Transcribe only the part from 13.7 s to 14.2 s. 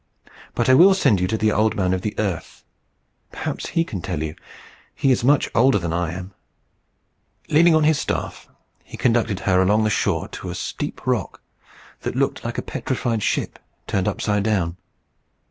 turned